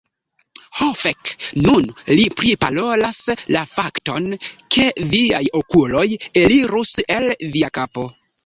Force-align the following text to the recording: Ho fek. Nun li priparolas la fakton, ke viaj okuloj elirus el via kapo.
Ho 0.77 0.85
fek. 1.01 1.33
Nun 1.65 1.85
li 2.19 2.23
priparolas 2.39 3.19
la 3.57 3.63
fakton, 3.75 4.27
ke 4.77 4.89
viaj 5.15 5.45
okuloj 5.63 6.07
elirus 6.45 6.97
el 7.19 7.33
via 7.57 7.75
kapo. 7.81 8.13